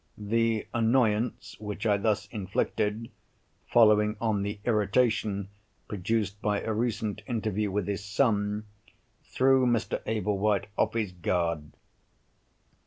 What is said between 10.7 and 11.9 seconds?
off his guard.